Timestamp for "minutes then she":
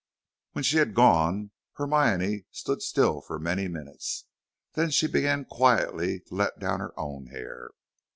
3.67-5.05